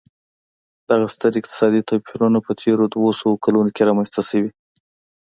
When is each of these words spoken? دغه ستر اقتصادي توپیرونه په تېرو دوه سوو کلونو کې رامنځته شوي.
دغه 0.89 1.05
ستر 1.15 1.31
اقتصادي 1.39 1.81
توپیرونه 1.89 2.37
په 2.45 2.51
تېرو 2.61 2.83
دوه 2.93 3.11
سوو 3.19 3.41
کلونو 3.43 3.69
کې 3.75 3.87
رامنځته 3.89 4.21
شوي. 4.29 4.51